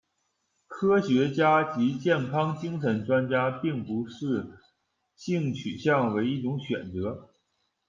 [0.65, 2.01] 科学家及精
[2.31, 4.57] 神健康专家并不视
[5.15, 7.29] 性取向为一种选择。